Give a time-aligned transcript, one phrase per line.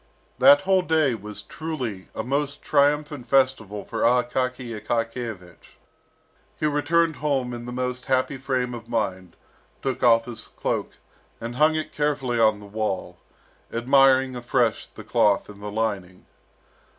[0.39, 5.77] That whole day was truly a most triumphant festival for Akaky Akakiyevich.
[6.59, 9.35] He returned home in the most happy frame of mind,
[9.83, 10.93] took off his cloak,
[11.39, 13.19] and hung it carefully on the wall,
[13.71, 16.25] admiring afresh the cloth and the lining.